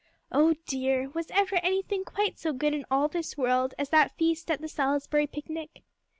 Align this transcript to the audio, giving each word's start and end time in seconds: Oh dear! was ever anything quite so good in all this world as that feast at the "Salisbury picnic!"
Oh 0.31 0.55
dear! 0.65 1.11
was 1.11 1.29
ever 1.29 1.57
anything 1.57 2.05
quite 2.05 2.39
so 2.39 2.53
good 2.53 2.73
in 2.73 2.87
all 2.89 3.07
this 3.07 3.37
world 3.37 3.75
as 3.77 3.89
that 3.89 4.17
feast 4.17 4.49
at 4.49 4.59
the 4.59 4.67
"Salisbury 4.67 5.27
picnic!" 5.27 5.83